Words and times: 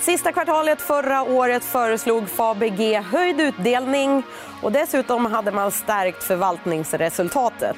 Sista 0.00 0.32
kvartalet 0.32 0.80
förra 0.80 1.22
året 1.22 1.64
föreslog 1.64 2.28
Fabege 2.28 3.00
höjd 3.12 3.40
utdelning 3.40 4.22
och 4.62 4.72
dessutom 4.72 5.26
hade 5.26 5.52
man 5.52 5.70
stärkt 5.70 6.22
förvaltningsresultatet. 6.22 7.76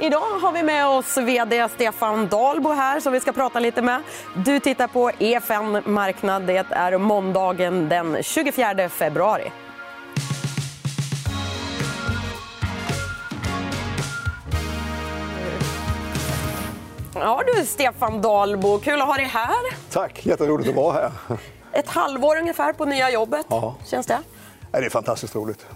Idag 0.00 0.38
har 0.42 0.52
vi 0.52 0.62
med 0.62 0.86
oss 0.86 1.16
vd 1.16 1.68
Stefan 1.68 2.28
Dahlbo 2.28 2.72
här 2.72 3.00
som 3.00 3.12
vi 3.12 3.20
ska 3.20 3.32
prata 3.32 3.60
lite 3.60 3.82
med. 3.82 4.02
Du 4.34 4.60
tittar 4.60 4.86
på 4.86 5.10
EFN 5.18 5.92
Marknad. 5.92 6.42
Det 6.42 6.66
är 6.70 6.98
måndagen 6.98 7.88
den 7.88 8.22
24 8.22 8.88
februari. 8.88 9.52
Ja 17.24 17.42
du, 17.46 17.66
Stefan 17.66 18.20
Dahlbo. 18.20 18.78
Kul 18.78 19.00
att 19.00 19.06
ha 19.06 19.14
dig 19.14 19.24
här. 19.24 19.90
Tack. 19.90 20.26
Jätteroligt 20.26 20.68
att 20.68 20.74
vara 20.74 20.92
här. 20.92 21.38
Ett 21.72 21.88
halvår 21.88 22.36
ungefär 22.36 22.72
på 22.72 22.84
nya 22.84 23.10
jobbet. 23.10 23.46
Ja. 23.48 23.74
Känns 23.86 24.06
det? 24.06 24.18
Det 24.70 24.78
är 24.78 24.90
fantastiskt 24.90 25.36
roligt. 25.36 25.66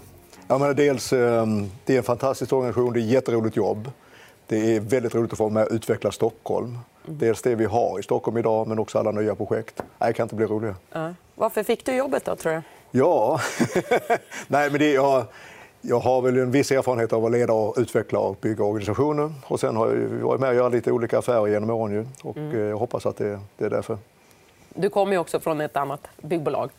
Jag 0.47 0.59
menar, 0.61 0.73
dels, 0.73 1.13
ehm, 1.13 1.71
det 1.85 1.93
är 1.93 1.97
en 1.97 2.03
fantastisk 2.03 2.53
organisation, 2.53 2.93
det 2.93 2.99
är 2.99 3.01
ett 3.01 3.09
jätteroligt 3.09 3.55
jobb. 3.55 3.91
Det 4.47 4.75
är 4.75 4.79
väldigt 4.79 5.15
roligt 5.15 5.31
att 5.31 5.37
få 5.37 5.49
med 5.49 5.65
och 5.65 5.71
utveckla 5.71 6.11
Stockholm. 6.11 6.67
Mm. 6.67 7.19
Dels 7.19 7.41
det 7.41 7.55
vi 7.55 7.65
har 7.65 7.99
i 7.99 8.03
Stockholm 8.03 8.37
idag, 8.37 8.67
men 8.67 8.79
också 8.79 8.99
alla 8.99 9.11
nya 9.11 9.35
projekt. 9.35 9.83
Det 9.97 10.13
kan 10.13 10.23
inte 10.23 10.35
bli 10.35 10.45
roligare. 10.45 10.75
Ja. 10.91 11.13
Varför 11.35 11.63
fick 11.63 11.85
du 11.85 11.95
jobbet 11.95 12.25
då, 12.25 12.35
tror 12.35 12.53
du? 12.53 12.61
Ja, 12.91 13.39
Nej, 14.47 14.69
men 14.69 14.79
det, 14.79 14.91
jag, 14.91 15.25
jag 15.81 15.99
har 15.99 16.21
väl 16.21 16.37
en 16.37 16.51
viss 16.51 16.71
erfarenhet 16.71 17.13
av 17.13 17.25
att 17.25 17.31
leda, 17.31 17.53
och 17.53 17.75
utveckla 17.77 18.19
och 18.19 18.37
bygga 18.41 18.63
organisationer. 18.63 19.33
Och 19.45 19.59
sen 19.59 19.75
har 19.75 19.87
jag 19.87 20.09
varit 20.09 20.41
med 20.41 20.49
och 20.49 20.55
gjort 20.55 20.71
lite 20.71 20.91
olika 20.91 21.17
affärer 21.17 21.47
genom 21.47 21.69
åren. 21.69 22.07
Och 22.23 22.37
mm. 22.37 22.55
Eh, 22.55 22.61
jag 22.61 22.77
hoppas 22.77 23.05
att 23.05 23.17
det, 23.17 23.39
det 23.57 23.65
är 23.65 23.69
därför. 23.69 23.97
Du 24.69 24.89
kommer 24.89 25.17
också 25.17 25.39
från 25.39 25.61
ett 25.61 25.77
annat 25.77 26.07
byggbolag. 26.21 26.69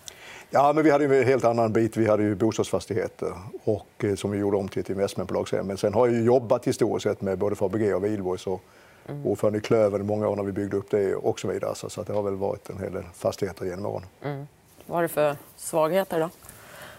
Ja, 0.51 0.73
men 0.73 0.85
vi 0.85 0.91
hade 0.91 1.05
en 1.05 1.27
helt 1.27 1.45
annan 1.45 1.73
bit. 1.73 1.97
Vi 1.97 2.07
hade 2.07 2.23
ju 2.23 2.35
bostadsfastigheter 2.35 3.33
och, 3.65 4.05
eh, 4.05 4.15
som 4.15 4.31
vi 4.31 4.39
gjorde 4.39 4.57
om 4.57 4.69
till 4.69 4.81
ett 4.81 4.91
investmentbolag. 4.91 5.49
Men 5.65 5.77
sen 5.77 5.95
har 5.95 6.09
jag 6.09 6.25
jobbat 6.25 6.67
historiskt 6.67 7.03
sett 7.03 7.21
med 7.21 7.39
både 7.39 7.57
Fabege 7.57 7.95
och 7.95 8.05
Wihlborgs 8.05 8.47
och 8.47 8.63
mm. 9.09 9.27
ordförande 9.27 9.59
i 9.59 9.63
Klöven 9.63 10.07
många 10.07 10.29
år 10.29 10.37
när 10.37 10.43
vi 10.43 10.53
byggde 10.53 10.77
upp 10.77 10.91
det 10.91 11.15
och 11.15 11.41
så 11.41 11.49
vidare. 11.49 11.75
Så, 11.75 11.91
så 11.91 12.03
det 12.03 12.13
har 12.13 12.23
väl 12.23 12.35
varit 12.35 12.71
en 12.71 12.79
hel 12.79 12.93
del 12.93 13.05
fastigheter 13.15 13.65
genom 13.65 13.87
åren. 13.87 14.07
Mm. 14.23 14.47
Vad 14.87 14.97
har 14.97 15.03
du 15.03 15.09
för 15.09 15.37
svagheter 15.57 16.21
då? 16.21 16.31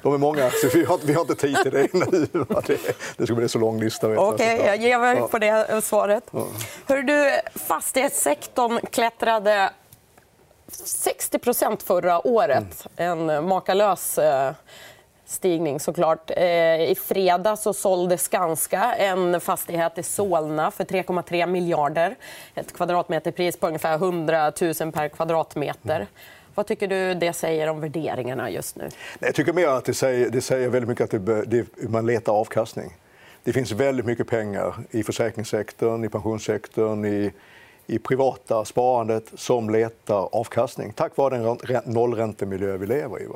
De 0.02 0.14
är 0.14 0.18
många, 0.18 0.50
så 0.50 0.68
vi 0.74 0.84
har, 0.84 1.00
vi 1.04 1.14
har 1.14 1.22
inte 1.22 1.36
tid 1.36 1.58
till 1.64 1.72
det 1.72 1.94
nu. 1.94 2.28
Det, 2.68 2.78
det 3.18 3.26
ska 3.26 3.36
bli 3.36 3.50
så 3.50 3.60
lång 3.60 3.80
lista. 3.80 4.08
Okej, 4.08 4.56
okay, 4.56 4.68
jag 4.68 4.78
ger 4.78 5.00
mig 5.00 5.22
på 5.32 5.40
det 5.40 5.82
svaret. 5.84 6.24
Ja. 6.32 6.48
Hör 6.88 7.02
du, 7.02 7.32
fastighetssektorn 7.60 8.80
klättrade 8.92 9.70
60 10.72 11.86
förra 11.86 12.28
året. 12.28 12.88
Mm. 12.98 13.30
En 13.30 13.48
makalös 13.48 14.18
eh, 14.18 14.54
stigning 15.26 15.80
såklart. 15.80 16.32
Eh, 16.38 16.82
I 16.82 16.96
fredags 17.02 17.62
så 17.62 17.74
sålde 17.74 18.18
Skanska 18.18 18.96
en 18.96 19.42
fastighet 19.42 19.98
i 19.98 20.04
Solna 20.04 20.72
för 20.72 20.84
3,3 20.84 21.46
miljarder. 21.46 22.16
Ett 22.56 22.74
kvadratmeterpris 22.74 23.58
på 23.58 23.68
ungefär 23.68 23.96
100 23.96 24.52
000 24.62 24.92
per 24.92 25.08
kvadratmeter. 25.08 26.08
Vad 26.56 26.68
tycker 26.68 26.88
du 26.88 27.14
det 27.14 27.34
säger 27.34 27.68
om 27.68 27.82
värderingarna 27.82 28.50
just 28.50 28.76
nu? 28.76 28.90
Jag 29.20 29.36
tycker 29.36 29.54
mer 29.54 29.68
att 29.68 29.86
det 29.86 29.94
säger, 29.94 30.30
det 30.30 30.42
säger 30.42 30.70
väldigt 30.70 30.90
mycket 30.90 31.14
att 31.14 31.26
det, 31.26 31.46
det, 31.46 31.90
man 31.90 32.06
letar 32.06 32.34
avkastning. 32.34 32.98
Det 33.44 33.54
finns 33.54 33.72
väldigt 33.72 34.06
mycket 34.06 34.28
pengar 34.28 34.76
i 34.92 35.04
försäkringssektorn, 35.04 36.04
i 36.04 36.10
pensionssektorn, 36.10 37.06
i 37.06 37.32
i 37.92 38.00
privata 38.00 38.66
sparandet 38.66 39.32
som 39.36 39.70
letar 39.70 40.36
avkastning 40.36 40.94
tack 40.94 41.18
vare 41.18 41.38
den 41.38 41.82
nollräntemiljö 41.86 42.78
vi 42.78 42.86
lever 42.86 43.22
i. 43.22 43.28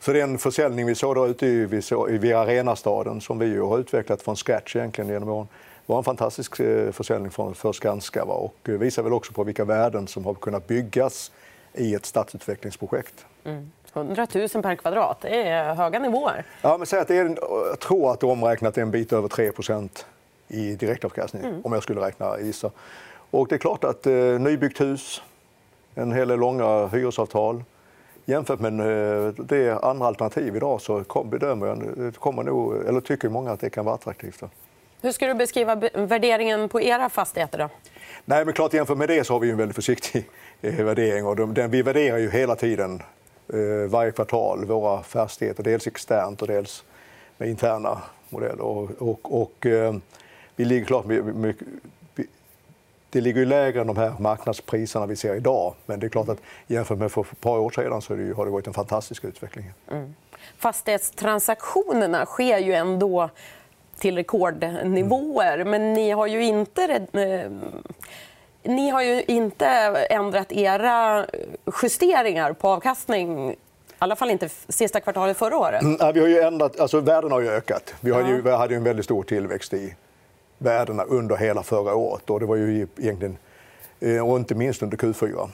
Så 0.00 0.12
den 0.12 0.38
försäljning 0.38 0.86
vi 0.86 0.94
såg 0.94 1.14
då 1.14 1.26
ute 1.26 1.46
i, 1.46 1.66
vid 2.08 2.34
Arenastaden 2.34 3.20
som 3.20 3.38
vi 3.38 3.56
har 3.58 3.78
utvecklat 3.78 4.22
från 4.22 4.36
scratch 4.36 4.76
egentligen 4.76 5.10
genom 5.10 5.28
åren 5.28 5.48
var 5.86 5.98
en 5.98 6.04
fantastisk 6.04 6.60
eh, 6.60 6.92
försäljning 6.92 7.30
för 7.30 7.72
Skanska 7.72 8.24
och 8.24 8.56
eh, 8.68 8.74
visar 8.74 9.02
väl 9.02 9.12
också 9.12 9.32
på 9.32 9.44
vilka 9.44 9.64
värden 9.64 10.06
som 10.06 10.24
har 10.24 10.34
kunnat 10.34 10.66
byggas 10.66 11.32
i 11.74 11.94
ett 11.94 12.06
stadsutvecklingsprojekt. 12.06 13.26
Mm. 13.44 13.70
100 13.92 14.26
000 14.34 14.48
per 14.48 14.74
kvadrat, 14.74 15.20
det 15.20 15.42
är 15.42 15.74
höga 15.74 15.98
nivåer. 15.98 16.44
Ja, 16.62 16.76
men 16.76 16.86
säg 16.86 17.00
att 17.00 17.08
det 17.08 17.16
är, 17.16 17.36
jag 17.68 17.80
tror 17.80 18.12
att 18.12 18.20
det 18.20 18.26
omräknat 18.26 18.78
är 18.78 18.82
en 18.82 18.90
bit 18.90 19.12
över 19.12 19.28
3% 19.28 20.04
i 20.48 20.74
direktavkastning, 20.74 21.44
mm. 21.44 21.60
om 21.64 21.72
jag 21.72 21.82
skulle 21.82 22.00
räkna 22.00 22.40
gissa. 22.40 22.70
Och 23.30 23.48
det 23.48 23.54
är 23.54 23.58
klart 23.58 23.84
att 23.84 24.06
eh, 24.06 24.12
nybyggt 24.14 24.80
hus, 24.80 25.22
en 25.94 26.12
hel 26.12 26.28
del 26.28 26.38
långa 26.38 26.86
hyresavtal. 26.86 27.64
Jämfört 28.24 28.60
med 28.60 28.80
eh, 28.80 29.34
det 29.34 29.78
andra 29.84 30.06
alternativ 30.06 30.56
idag 30.56 30.80
så 30.80 31.04
kom, 31.04 31.30
bedömer 31.30 31.66
jag, 31.66 32.14
kommer 32.14 32.42
nog, 32.42 32.86
eller 32.86 33.00
tycker 33.00 33.28
många 33.28 33.50
att 33.50 33.60
det 33.60 33.70
kan 33.70 33.84
vara 33.84 33.94
attraktivt. 33.94 34.42
Hur 35.02 35.12
ska 35.12 35.26
du 35.26 35.34
beskriva 35.34 35.74
värderingen 35.94 36.68
på 36.68 36.80
era 36.80 37.08
fastigheter? 37.08 37.58
Då? 37.58 37.68
Nej, 38.24 38.44
men 38.44 38.54
klart 38.54 38.74
jämfört 38.74 38.98
med 38.98 39.08
det 39.08 39.24
så 39.24 39.32
har 39.32 39.40
vi 39.40 39.50
en 39.50 39.56
väldigt 39.56 39.74
försiktig 39.74 40.28
eh, 40.60 40.84
värdering. 40.84 41.26
Och 41.26 41.36
den, 41.36 41.70
vi 41.70 41.82
värderar 41.82 42.18
ju 42.18 42.30
hela 42.30 42.56
tiden, 42.56 43.02
eh, 43.52 43.90
varje 43.90 44.12
kvartal, 44.12 44.64
våra 44.64 45.02
fastigheter. 45.02 45.62
Dels 45.62 45.86
externt 45.86 46.42
och 46.42 46.48
dels 46.48 46.84
med 47.36 47.48
interna 47.48 48.02
modeller. 48.28 48.60
Och, 48.60 48.90
och, 48.98 49.40
och 49.42 49.66
eh, 49.66 49.94
vi 50.56 50.64
ligger 50.64 50.86
klart 50.86 51.04
mycket, 51.04 51.68
det 53.10 53.20
ligger 53.20 53.40
ju 53.40 53.46
lägre 53.46 53.80
än 53.80 53.86
de 53.86 53.96
här 53.96 54.12
marknadspriserna 54.18 55.06
vi 55.06 55.16
ser 55.16 55.34
idag. 55.34 55.74
Men 55.86 56.00
det 56.00 56.06
är 56.06 56.08
klart 56.08 56.28
att 56.28 56.38
jämfört 56.66 56.98
med 56.98 57.12
för 57.12 57.20
ett 57.20 57.40
par 57.40 57.58
år 57.58 57.70
sedan 57.70 58.02
så 58.02 58.12
har 58.12 58.44
det 58.44 58.50
varit 58.50 58.66
en 58.66 58.74
fantastisk 58.74 59.24
utveckling. 59.24 59.72
Mm. 59.90 60.14
Fastighetstransaktionerna 60.58 62.26
sker 62.26 62.58
ju 62.58 62.74
ändå 62.74 63.30
till 64.00 64.16
rekordnivåer. 64.16 65.58
Mm. 65.58 65.70
Men 65.70 65.92
ni 65.92 66.10
har 66.10 66.26
ju 66.26 66.44
inte... 66.44 67.06
Eh, 67.12 67.50
ni 68.62 68.90
har 68.90 69.02
ju 69.02 69.22
inte 69.22 69.66
ändrat 70.10 70.52
era 70.52 71.26
justeringar 71.82 72.52
på 72.52 72.68
avkastning 72.68 73.56
i 74.00 74.02
alla 74.02 74.16
fall 74.16 74.30
inte 74.30 74.48
sista 74.68 75.00
kvartalet 75.00 75.36
förra 75.36 75.58
året. 75.58 75.82
Mm, 75.82 76.12
vi 76.14 76.20
har 76.20 76.28
ju 76.28 76.38
ändrat, 76.38 76.80
alltså, 76.80 77.00
värden 77.00 77.32
har 77.32 77.40
ju 77.40 77.48
ökat. 77.48 77.94
Vi 78.00 78.12
hade 78.12 78.28
ju, 78.28 78.42
vi 78.42 78.50
hade 78.50 78.74
en 78.74 78.84
väldigt 78.84 79.04
stor 79.04 79.22
tillväxt 79.22 79.74
i 79.74 79.94
värdena 80.58 81.02
under 81.02 81.36
hela 81.36 81.62
förra 81.62 81.94
året. 81.94 82.30
Och 82.30 82.40
det 82.40 82.46
var 82.46 82.56
ju 82.56 82.86
egentligen, 82.98 83.36
eh, 84.00 84.28
och 84.28 84.36
inte 84.36 84.54
minst 84.54 84.82
under 84.82 84.96
Q4, 84.96 85.48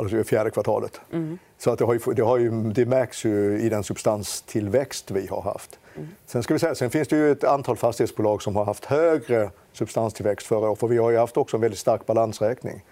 alltså 0.00 0.24
fjärde 0.24 0.50
kvartalet. 0.50 1.00
Mm. 1.12 1.38
Så 1.58 1.70
att 1.70 1.78
det, 1.78 1.84
har 1.84 1.94
ju, 1.94 2.00
det, 2.14 2.22
har 2.22 2.38
ju, 2.38 2.50
det 2.50 2.86
märks 2.86 3.24
ju 3.24 3.60
i 3.60 3.68
den 3.68 3.84
substanstillväxt 3.84 5.10
vi 5.10 5.26
har 5.26 5.42
haft. 5.42 5.78
Mm. 5.96 6.08
Sen, 6.26 6.42
ska 6.42 6.54
vi 6.54 6.60
säga, 6.60 6.74
sen 6.74 6.90
finns 6.90 7.08
det 7.08 7.16
ju 7.16 7.30
ett 7.30 7.44
antal 7.44 7.76
fastighetsbolag 7.76 8.42
som 8.42 8.56
har 8.56 8.64
haft 8.64 8.84
högre 8.84 9.50
substanstillväxt 9.72 10.46
förra 10.46 10.68
året. 10.68 10.78
För 10.78 10.88
vi 10.88 10.98
har 10.98 11.10
ju 11.10 11.16
haft 11.16 11.36
också 11.36 11.56
en 11.56 11.60
väldigt 11.60 11.80
stark 11.80 12.06
balansräkning. 12.06 12.82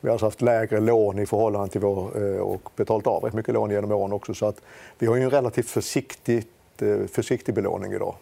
Vi 0.00 0.08
har 0.08 0.12
alltså 0.12 0.26
haft 0.26 0.42
lägre 0.42 0.80
lån 0.80 1.18
i 1.18 1.26
förhållande 1.26 1.68
till 1.68 1.80
vår, 1.80 2.22
eh, 2.22 2.40
och 2.40 2.70
betalat 2.76 3.06
av 3.06 3.24
rätt 3.24 3.34
mycket 3.34 3.54
lån 3.54 3.70
genom 3.70 3.92
åren 3.92 4.12
också. 4.12 4.34
Så 4.34 4.46
att 4.46 4.60
vi 4.98 5.06
har 5.06 5.16
ju 5.16 5.22
en 5.22 5.30
relativt 5.30 5.70
försiktigt, 5.70 6.82
eh, 6.82 7.06
försiktig 7.06 7.54
belåning 7.54 7.92
idag. 7.92 8.14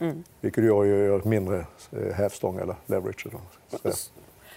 Mm. 0.00 0.24
Vilket 0.40 0.64
gör 0.64 0.84
ju 0.84 1.20
mindre 1.24 1.66
eh, 1.92 2.14
hävstång 2.14 2.58
eller 2.58 2.74
leverage. 2.86 3.26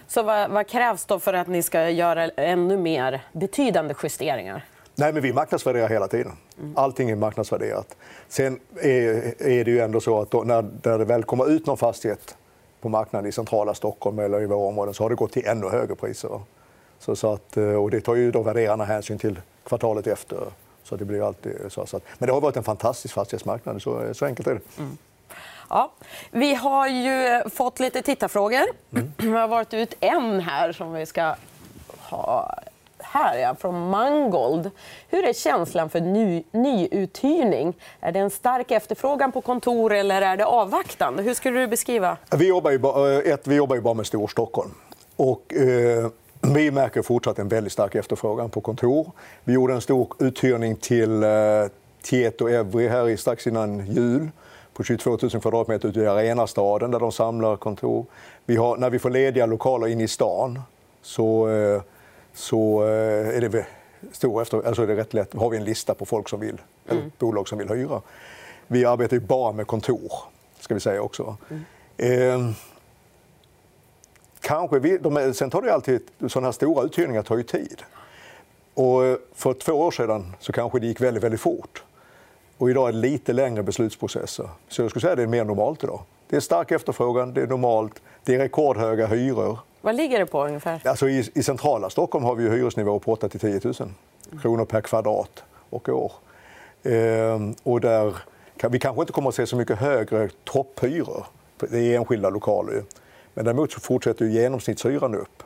Så 0.06 0.22
vad, 0.22 0.50
vad, 0.50 0.66
krävs 0.66 1.04
då 1.04 1.18
för 1.18 1.32
att 1.32 1.48
ni 1.48 1.62
ska 1.62 1.90
göra 1.90 2.28
ännu 2.28 2.76
mer 2.76 3.24
betydande 3.32 3.94
justeringar? 4.02 4.64
Nej, 4.94 5.12
men 5.12 5.22
vi 5.22 5.32
marknadsvärderar 5.32 5.88
hela 5.88 6.08
tiden. 6.08 6.32
Allting 6.74 7.10
är 7.10 7.16
marknadsvärderat. 7.16 7.96
Sen 8.28 8.60
är, 8.80 9.64
det 9.64 9.70
ju 9.70 9.80
ändå 9.80 10.00
så 10.00 10.20
att 10.20 10.32
när, 10.32 10.98
det 10.98 11.04
väl 11.04 11.24
kommer 11.24 11.50
ut 11.50 11.66
någon 11.66 11.76
fastighet 11.76 12.36
på 12.80 12.88
marknaden 12.88 13.28
i 13.28 13.32
centrala 13.32 13.74
Stockholm 13.74 14.18
eller 14.18 14.42
i 14.42 14.46
våra 14.46 14.68
områden 14.68 14.94
så 14.94 15.04
har 15.04 15.10
det 15.10 15.16
gått 15.16 15.32
till 15.32 15.46
ännu 15.46 15.68
högre 15.68 15.94
priser. 15.94 16.40
Så, 16.98 17.16
så 17.16 17.32
att, 17.32 17.56
eh, 17.56 17.64
och 17.64 17.90
det 17.90 18.00
tar 18.00 18.14
ju 18.14 18.30
då 18.30 18.42
värderarna 18.42 18.84
hänsyn 18.84 19.18
till 19.18 19.40
kvartalet 19.64 20.06
efter. 20.06 20.38
Så 20.82 20.96
det 20.96 21.04
blir 21.04 21.26
alltid 21.26 21.52
så, 21.68 21.86
men 22.18 22.26
det 22.26 22.32
har 22.32 22.40
varit 22.40 22.56
en 22.56 22.64
fantastisk 22.64 23.14
fastighetsmarknad. 23.14 23.82
Så, 23.82 24.14
så 24.14 24.26
enkelt 24.26 24.48
är 24.48 24.54
det. 24.54 24.60
Mm. 24.78 24.96
Ja. 25.68 25.92
Vi 26.30 26.54
har 26.54 26.88
ju 26.88 27.50
fått 27.50 27.80
lite 27.80 28.02
tittarfrågor. 28.02 28.64
Mm. 28.92 29.12
Vi 29.16 29.28
har 29.28 29.48
varit 29.48 29.74
ut 29.74 29.94
en 30.00 30.40
här 30.40 30.72
som 30.72 30.92
vi 30.92 31.06
ska 31.06 31.34
ha 31.98 32.54
här, 33.12 33.38
ja, 33.38 33.54
från 33.54 33.90
Mangold. 33.90 34.70
Hur 35.08 35.24
är 35.24 35.32
känslan 35.32 35.90
för 35.90 36.00
ny, 36.00 36.42
nyuthyrning? 36.50 37.74
Är 38.00 38.12
det 38.12 38.18
en 38.18 38.30
stark 38.30 38.70
efterfrågan 38.70 39.32
på 39.32 39.40
kontor 39.40 39.92
eller 39.92 40.22
är 40.22 40.36
det 40.36 40.44
avvaktande? 40.44 41.22
Hur 41.22 41.34
skulle 41.34 41.60
du 41.60 41.66
beskriva? 41.66 42.16
Vi 42.30 42.48
jobbar 42.48 42.70
ju 42.70 42.78
bara, 42.78 43.12
eh, 43.12 43.32
ett, 43.32 43.46
vi 43.46 43.54
jobbar 43.54 43.76
ju 43.76 43.82
bara 43.82 43.94
med 43.94 44.06
Storstockholm. 44.06 44.70
Och, 45.16 45.54
eh, 45.54 46.08
vi 46.40 46.70
märker 46.70 47.02
fortsatt 47.02 47.38
en 47.38 47.48
väldigt 47.48 47.72
stark 47.72 47.94
efterfrågan 47.94 48.50
på 48.50 48.60
kontor. 48.60 49.10
Vi 49.44 49.52
gjorde 49.52 49.74
en 49.74 49.80
stor 49.80 50.08
uthyrning 50.18 50.76
till 50.76 51.22
eh, 51.22 51.30
Tieto 52.02 52.48
Evry 52.48 52.88
här 52.88 53.16
strax 53.16 53.46
innan 53.46 53.86
jul 53.86 54.30
på 54.74 54.82
22 54.82 55.18
000 55.22 55.30
kvadratmeter 55.30 55.88
ute 55.88 56.00
i 56.00 56.06
Arenastaden 56.06 56.90
där 56.90 57.00
de 57.00 57.12
samlar 57.12 57.56
kontor. 57.56 58.06
Vi 58.44 58.56
har, 58.56 58.76
när 58.76 58.90
vi 58.90 58.98
får 58.98 59.10
lediga 59.10 59.46
lokaler 59.46 59.86
inne 59.86 60.04
i 60.04 60.08
stan 60.08 60.62
så, 61.02 61.48
eh, 61.48 61.82
så 62.32 62.82
eh, 62.82 63.36
är 63.36 63.40
det 63.40 63.66
stor 64.12 64.42
efter, 64.42 64.66
alltså 64.66 64.86
det 64.86 64.92
är 64.92 64.96
rätt 64.96 65.14
lätt. 65.14 65.34
har 65.34 65.50
vi 65.50 65.56
en 65.56 65.64
lista 65.64 65.94
på 65.94 66.06
folk 66.06 66.28
som 66.28 66.40
vill, 66.40 66.60
mm. 66.88 67.12
bolag 67.18 67.48
som 67.48 67.58
vill 67.58 67.68
hyra. 67.68 68.02
Vi 68.66 68.84
arbetar 68.84 69.16
ju 69.16 69.20
bara 69.20 69.52
med 69.52 69.66
kontor, 69.66 70.12
ska 70.60 70.74
vi 70.74 70.80
säga 70.80 71.02
också. 71.02 71.36
Mm. 71.48 71.62
Eh, 71.96 72.54
kanske 74.40 74.78
vi, 74.78 74.98
de, 74.98 75.34
sen 75.34 75.50
tar 75.50 75.62
det 75.62 75.74
alltid, 75.74 76.00
sådana 76.28 76.46
här 76.46 76.52
stora 76.52 76.84
uthyrningar 76.84 77.22
tar 77.22 77.36
ju 77.36 77.42
tid. 77.42 77.82
Och 78.74 79.04
eh, 79.04 79.16
för 79.34 79.54
två 79.54 79.72
år 79.72 79.90
sedan 79.90 80.36
så 80.40 80.52
kanske 80.52 80.78
det 80.78 80.86
gick 80.86 81.00
väldigt, 81.00 81.24
väldigt 81.24 81.40
fort. 81.40 81.82
Och 82.58 82.70
idag 82.70 82.88
är 82.88 82.92
det 82.92 82.98
lite 82.98 83.32
längre 83.32 83.62
beslutsprocesser. 83.62 84.48
Så 84.68 84.82
jag 84.82 84.90
skulle 84.90 85.00
säga 85.00 85.12
att 85.12 85.16
det 85.16 85.22
är 85.22 85.26
mer 85.26 85.44
normalt 85.44 85.84
idag. 85.84 86.00
Det 86.28 86.36
är 86.36 86.40
stark 86.40 86.70
efterfrågan, 86.70 87.34
det 87.34 87.42
är 87.42 87.46
normalt, 87.46 88.02
det 88.24 88.34
är 88.34 88.38
rekordhöga 88.38 89.06
hyror. 89.06 89.58
Vad 89.80 89.94
ligger 89.94 90.18
det 90.18 90.26
på 90.26 90.44
ungefär? 90.44 90.80
Alltså 90.84 91.08
i, 91.08 91.30
I 91.34 91.42
centrala 91.42 91.90
Stockholm 91.90 92.24
har 92.24 92.34
vi 92.34 92.50
hyresnivåer 92.50 92.98
på 92.98 93.12
8 93.12 93.28
10 93.28 93.60
000 93.64 93.74
kronor 94.42 94.64
per 94.64 94.80
kvadrat 94.80 95.44
och 95.70 95.88
år. 95.88 96.12
Ehm, 96.82 97.54
och 97.62 97.80
där 97.80 98.16
vi 98.68 98.78
kanske 98.78 99.02
inte 99.02 99.12
kommer 99.12 99.28
att 99.28 99.34
se 99.34 99.46
så 99.46 99.56
mycket 99.56 99.78
högre 99.78 100.28
topphyror. 100.44 101.26
Det 101.58 101.78
är 101.78 101.96
enskilda 101.96 102.30
lokaler. 102.30 102.82
Men 103.34 103.44
däremot 103.44 103.72
så 103.72 103.80
fortsätter 103.80 104.24
ju 104.24 104.32
genomsnittshyran 104.32 105.14
upp 105.14 105.42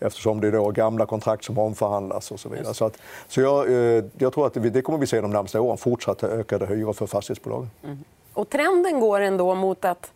eftersom 0.00 0.40
det 0.40 0.48
är 0.48 0.52
då 0.52 0.70
gamla 0.70 1.06
kontrakt 1.06 1.44
som 1.44 1.58
omförhandlas 1.58 2.30
och 2.30 2.40
så 2.40 2.48
vidare. 2.48 2.74
Så, 2.74 2.84
att, 2.84 2.98
så 3.28 3.40
jag, 3.40 3.70
eh, 3.70 4.04
jag 4.18 4.32
tror 4.32 4.46
att 4.46 4.54
det, 4.54 4.82
kommer 4.82 4.98
vi 4.98 5.06
se 5.06 5.20
de 5.20 5.30
närmaste 5.30 5.58
åren, 5.58 5.78
fortsatt 5.78 6.24
ökade 6.24 6.66
hyror 6.66 6.92
för 6.92 7.06
fastighetsbolagen. 7.06 7.70
Mm. 7.84 7.98
Och 8.32 8.48
trenden 8.48 9.00
går 9.00 9.20
ändå 9.20 9.54
mot 9.54 9.84
att 9.84 10.12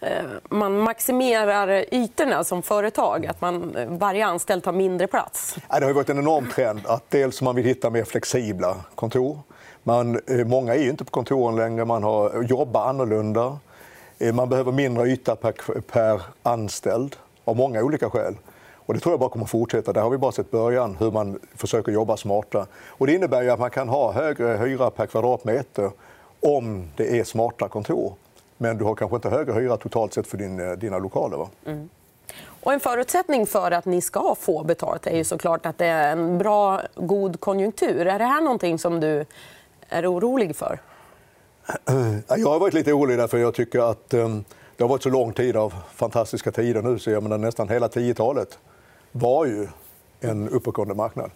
eh, 0.00 0.24
man 0.48 0.78
maximerar 0.78 1.84
ytorna 1.94 2.44
som 2.44 2.62
företag, 2.62 3.26
att 3.26 3.40
man, 3.40 3.76
varje 3.88 4.26
anställd 4.26 4.64
tar 4.64 4.72
mindre 4.72 5.06
plats? 5.06 5.56
Det 5.68 5.84
har 5.84 5.92
varit 5.92 6.10
en 6.10 6.18
enorm 6.18 6.48
trend 6.54 6.80
att 6.86 7.10
dels 7.10 7.42
man 7.42 7.56
vill 7.56 7.64
hitta 7.64 7.90
mer 7.90 8.04
flexibla 8.04 8.76
kontor. 8.94 9.38
Man, 9.82 10.20
eh, 10.26 10.46
många 10.46 10.74
är 10.74 10.88
inte 10.88 11.04
på 11.04 11.10
kontoren 11.10 11.56
längre, 11.56 11.84
man 11.84 12.02
har, 12.02 12.42
jobbar 12.42 12.88
annorlunda. 12.88 13.58
Man 14.34 14.48
behöver 14.48 14.72
mindre 14.72 15.08
yta 15.08 15.36
per, 15.36 15.80
per 15.80 16.22
anställd 16.42 17.16
av 17.44 17.56
många 17.56 17.82
olika 17.82 18.10
skäl. 18.10 18.34
Och 18.86 18.94
det 18.94 19.00
tror 19.00 19.12
jag 19.12 19.20
bara 19.20 19.30
kommer 19.30 19.44
att 19.44 19.50
fortsätta. 19.50 19.92
Där 19.92 20.00
har 20.00 20.10
vi 20.10 20.18
bara 20.18 20.32
sett 20.32 20.50
början, 20.50 20.96
hur 21.00 21.10
man 21.10 21.38
försöker 21.56 21.92
jobba 21.92 22.16
smarta. 22.16 22.66
Och 22.86 23.06
det 23.06 23.14
innebär 23.14 23.48
att 23.48 23.60
man 23.60 23.70
kan 23.70 23.88
ha 23.88 24.12
högre 24.12 24.56
hyra 24.56 24.90
per 24.90 25.06
kvadratmeter 25.06 25.90
om 26.40 26.88
det 26.96 27.18
är 27.18 27.24
smarta 27.24 27.68
kontor. 27.68 28.14
Men 28.58 28.78
du 28.78 28.84
har 28.84 28.94
kanske 28.94 29.16
inte 29.16 29.28
högre 29.28 29.52
hyra 29.52 29.76
totalt 29.76 30.14
sett 30.14 30.26
för 30.26 30.38
din, 30.38 30.60
eh, 30.60 30.72
dina 30.72 30.98
lokaler. 30.98 31.36
Va? 31.36 31.48
Mm. 31.66 31.88
Och 32.62 32.72
en 32.72 32.80
förutsättning 32.80 33.46
för 33.46 33.70
att 33.70 33.84
ni 33.84 34.00
ska 34.00 34.34
få 34.34 34.64
betalt 34.64 35.06
är 35.06 35.16
ju 35.16 35.24
såklart 35.24 35.66
att 35.66 35.78
det 35.78 35.86
är 35.86 36.12
en 36.12 36.38
bra, 36.38 36.80
god 36.94 37.40
konjunktur. 37.40 38.06
Är 38.06 38.18
det 38.18 38.24
här 38.24 38.40
någonting 38.40 38.78
som 38.78 39.00
du 39.00 39.24
är 39.88 40.12
orolig 40.12 40.56
för? 40.56 40.80
Jag 42.36 42.48
har 42.48 42.58
varit 42.58 42.74
lite 42.74 42.92
orolig 42.92 43.18
därför 43.18 43.38
jag 43.38 43.54
tycker 43.54 43.90
att 43.90 44.14
ehm, 44.14 44.44
det 44.76 44.84
har 44.84 44.88
varit 44.88 45.02
så 45.02 45.10
lång 45.10 45.32
tid 45.32 45.56
av 45.56 45.74
fantastiska 45.94 46.52
tider 46.52 46.82
nu 46.82 46.98
så 46.98 47.10
jag 47.10 47.22
menar 47.22 47.38
nästan 47.38 47.68
hela 47.68 47.88
10-talet 47.88 48.58
var 49.12 49.44
ju 49.44 49.68
en 50.20 50.48
uppåtgående 50.48 50.94
marknad. 50.94 51.30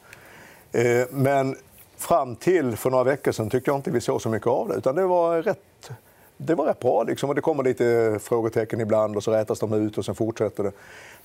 Eh, 0.72 1.06
men 1.10 1.56
fram 1.96 2.36
till 2.36 2.76
för 2.76 2.90
några 2.90 3.04
veckor 3.04 3.32
sedan 3.32 3.50
tyckte 3.50 3.70
jag 3.70 3.78
inte 3.78 3.90
vi 3.90 4.00
såg 4.00 4.22
så 4.22 4.28
mycket 4.28 4.48
av 4.48 4.68
det. 4.68 4.74
Utan 4.74 4.94
det 4.94 5.06
var 5.06 5.42
rätt, 5.42 5.90
det 6.36 6.54
var 6.54 6.66
rätt 6.66 6.80
bra. 6.80 7.02
Liksom. 7.02 7.28
Och 7.28 7.34
det 7.34 7.40
kommer 7.40 7.62
lite 7.62 8.18
frågetecken 8.22 8.80
ibland 8.80 9.16
och 9.16 9.24
så 9.24 9.30
rätas 9.30 9.60
de 9.60 9.72
ut 9.72 9.98
och 9.98 10.04
sen 10.04 10.14
fortsätter 10.14 10.62
det. 10.64 10.72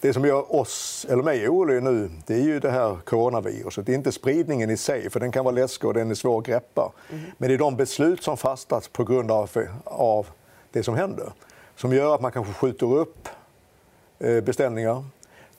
Det 0.02 0.14
som 0.14 0.26
gör 0.26 0.56
oss, 0.56 1.06
eller 1.10 1.24
mig 1.24 1.50
orolig 1.50 1.84
nu, 1.84 2.10
det 2.26 2.34
är 2.34 2.42
ju 2.42 2.60
det 2.60 2.72
här 2.72 2.98
coronaviruset. 3.06 3.86
Det 3.86 3.92
är 3.92 3.96
inte 3.96 4.12
spridningen 4.12 4.70
i 4.70 4.78
sig, 4.78 5.10
för 5.10 5.20
den 5.20 5.32
kan 5.32 5.46
vara 5.46 5.56
läskig 5.56 5.88
och 5.88 5.94
den 5.94 6.12
är 6.12 6.16
svår 6.16 6.40
att 6.40 6.46
greppa. 6.46 6.92
Mm. 7.10 7.24
Men 7.38 7.50
det 7.50 7.56
är 7.56 7.60
de 7.60 7.76
beslut 7.76 8.24
som 8.24 8.38
fastats 8.38 8.88
på 8.88 9.04
grund 9.04 9.32
av, 9.32 9.50
av 9.84 10.28
det 10.72 10.84
som 10.84 10.96
händer. 10.96 11.34
Som 11.76 11.94
gör 11.94 12.16
att 12.16 12.22
man 12.22 12.32
kanske 12.32 12.54
skjuter 12.54 12.94
upp 12.94 13.28
eh, 14.20 14.42
beställningar 14.42 15.04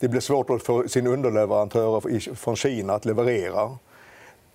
det 0.03 0.09
blir 0.09 0.21
svårt 0.21 0.61
för 0.61 0.87
sin 0.87 1.07
underleverantörer 1.07 2.35
från 2.35 2.55
Kina 2.55 2.93
att 2.93 3.05
leverera. 3.05 3.77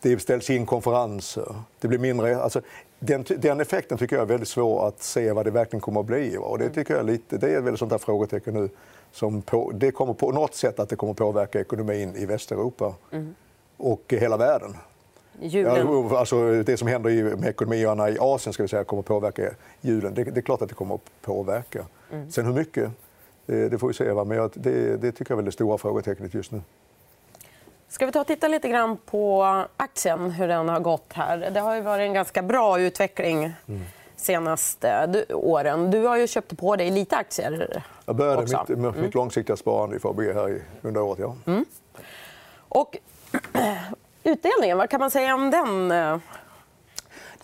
Det 0.01 0.19
ställs 0.19 0.51
in 0.51 0.67
konferenser. 0.67 1.55
Det 1.81 1.89
blir 1.89 1.99
mindre... 1.99 2.43
Alltså, 2.43 2.61
den, 2.99 3.25
den, 3.29 3.61
effekten 3.61 3.99
tycker 3.99 4.17
jag 4.17 4.23
är 4.23 4.27
väldigt 4.27 4.49
svår 4.49 4.89
att 4.89 5.03
se 5.03 5.33
vad 5.33 5.47
det 5.47 5.51
verkligen 5.51 5.81
kommer 5.81 6.01
att 6.01 6.07
bli. 6.07 6.37
Och 6.41 6.59
det, 6.59 6.71
tycker 6.71 6.95
jag 6.95 7.01
är 7.01 7.07
lite, 7.07 7.39
det 7.39 7.55
är 7.55 7.61
väl 7.61 7.79
sånt 7.79 7.91
där 7.91 7.99
frågetecken 7.99 8.55
nu. 8.55 8.69
Som 9.13 9.43
på, 9.43 9.73
det 9.75 9.91
kommer 9.91 10.15
på 10.15 10.33
något 10.33 10.55
sätt 10.55 10.79
att 10.79 10.89
det 10.89 10.97
kommer 10.97 11.15
påverka 11.15 11.61
ekonomin 11.61 12.17
i 12.17 12.27
Västeuropa 12.27 12.95
mm. 13.11 13.35
och 13.77 14.03
hela 14.09 14.37
världen. 14.37 14.77
Julen. 15.41 15.87
Ja, 16.11 16.19
alltså 16.19 16.63
det 16.63 16.77
som 16.77 16.89
händer 16.89 17.37
med 17.37 17.49
ekonomierna 17.49 18.11
i 18.11 18.17
Asien 18.21 18.53
ska 18.53 18.63
vi 18.63 18.69
säga, 18.69 18.85
kommer 18.85 19.01
att 19.01 19.07
påverka 19.07 19.51
julen. 19.81 20.15
Det, 20.15 20.25
det 20.25 20.41
är 20.41 20.43
klart 20.43 20.63
att 20.63 20.69
det 20.69 20.75
kommer 20.75 20.95
att 20.95 21.23
påverka. 21.23 21.87
Mm. 22.13 22.31
Sen 22.31 22.47
hur 22.47 22.53
mycket? 22.53 22.91
Det, 23.49 23.69
det 23.69 23.79
får 23.79 23.89
vi 23.89 23.95
se. 23.95 24.13
Va? 24.13 24.25
Men 24.25 24.37
jag, 24.37 24.51
det, 24.55 24.97
det 24.97 25.13
tycker 25.13 25.33
jag 25.33 25.39
är 25.39 25.43
det 25.43 25.53
stora 25.53 25.79
frågetecknet 25.79 26.35
just 26.35 26.53
nu. 26.53 26.61
Ska 27.89 28.07
vi 28.07 28.13
ta 28.13 28.21
och 28.21 28.27
titta 28.27 28.49
lite 28.49 28.69
grann 28.69 28.97
på 28.97 29.45
aktien, 29.77 30.31
hur 30.31 30.49
den 30.49 30.69
har 30.69 30.81
gått 30.81 31.13
här. 31.13 31.51
Det 31.51 31.61
har 31.61 31.75
ju 31.75 31.81
varit 31.81 32.03
en 32.03 32.13
ganska 32.13 32.43
bra 32.43 32.81
utveckling 32.81 33.53
mm. 33.69 33.81
senaste 34.17 35.25
åren. 35.35 35.91
Du 35.91 36.07
har 36.07 36.17
ju 36.17 36.27
köpt 36.27 36.59
på 36.59 36.77
dig 36.77 36.91
lite 36.91 37.17
aktier. 37.17 37.83
Jag 38.07 38.17
började 38.17 38.43
också. 38.43 38.65
mitt, 38.69 38.79
mitt 38.79 38.97
mm. 38.97 39.11
långsiktiga 39.15 39.57
sparande 39.57 39.97
i 39.97 39.99
Fabege 39.99 40.33
här 40.33 40.63
under 40.83 41.01
året. 41.01 41.19
Ja. 41.19 41.37
Mm. 41.47 41.65
Och 42.69 42.97
utdelningen, 44.23 44.79
vad 44.79 44.91
kan 44.91 45.01
man 45.01 45.11
säga 45.11 45.35
om 45.35 45.51
den? 45.51 45.93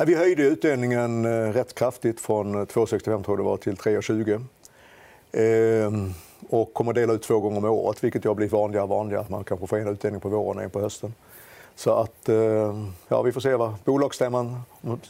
vi 0.06 0.14
höjde 0.14 0.42
utdelningen 0.42 1.24
eh, 1.24 1.52
rätt 1.52 1.74
kraftigt 1.74 2.20
från 2.20 2.66
2,65 2.66 3.04
tror 3.04 3.22
jag 3.26 3.38
det 3.38 3.42
var 3.42 3.56
till 3.56 3.74
3,20. 3.74 4.44
Ehm, 5.36 6.14
och 6.50 6.74
kommer 6.74 6.92
dela 6.92 7.12
ut 7.12 7.22
två 7.22 7.40
gånger 7.40 7.58
om 7.58 7.64
året, 7.64 8.04
vilket 8.04 8.24
har 8.24 8.34
blivit 8.34 8.52
vanligare 8.52 8.82
och 8.82 8.88
vanligare. 8.88 9.24
Man 9.28 9.44
kanske 9.44 9.66
får 9.66 9.78
en 9.78 9.88
utdelning 9.88 10.20
på 10.20 10.28
våren 10.28 10.58
och 10.58 10.64
en 10.64 10.70
på 10.70 10.80
hösten. 10.80 11.14
Så 11.74 11.92
att, 11.92 12.28
ehm, 12.28 12.92
ja, 13.08 13.22
vi 13.22 13.32
får 13.32 13.40
se 13.40 13.54
vad 13.54 13.74
bolagsstämman, 13.84 14.60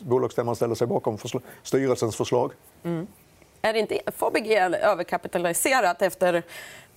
bolagsstämman 0.01 0.57
ställer 0.57 0.75
sig 0.75 0.87
bakom 0.87 1.19
försl 1.19 1.39
styrelsens 1.63 2.17
förslag. 2.17 2.53
Mm. 2.83 3.07
Är 3.63 3.75
inte 3.75 4.01
Fabege 4.07 4.79
överkapitaliserat 4.83 6.03
efter 6.03 6.43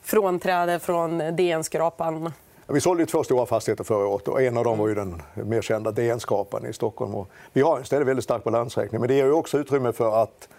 frånträde 0.02 0.80
från 0.80 1.18
DN-skrapan? 1.18 2.32
Vi 2.68 2.82
sålde 2.82 3.06
två 3.06 3.24
stora 3.24 3.46
fastigheter 3.46 3.84
förra 3.84 4.08
året 4.08 4.28
och 4.28 4.42
en 4.42 4.58
av 4.58 4.64
dem 4.64 4.78
var 4.78 4.88
ju 4.88 4.96
den 4.96 5.22
mer 5.34 5.62
kända 5.62 5.92
DN-skrapan 5.92 6.66
i 6.66 6.74
Stockholm. 6.74 7.16
Och 7.16 7.30
vi 7.54 7.62
har 7.62 7.94
en 7.94 8.06
väldigt 8.06 8.24
stark 8.24 8.44
balansräkning, 8.44 9.02
men 9.02 9.07
det 9.07 9.14
ger 9.14 9.31
också 9.31 9.57
utrymme 9.57 9.94
för 9.94 10.24
att 10.24 10.50